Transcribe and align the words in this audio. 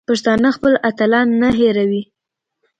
پښتانه 0.09 0.49
خپل 0.57 0.73
اتلان 0.89 1.27
نه 1.41 1.49
هېروي. 1.59 2.03